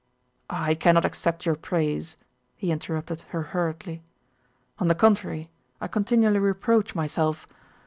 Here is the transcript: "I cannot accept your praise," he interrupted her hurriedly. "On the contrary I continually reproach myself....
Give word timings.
"I 0.49 0.73
cannot 0.73 1.05
accept 1.05 1.45
your 1.45 1.53
praise," 1.53 2.17
he 2.55 2.71
interrupted 2.71 3.21
her 3.29 3.43
hurriedly. 3.43 4.01
"On 4.79 4.87
the 4.87 4.95
contrary 4.95 5.51
I 5.79 5.87
continually 5.87 6.39
reproach 6.39 6.95
myself.... 6.95 7.47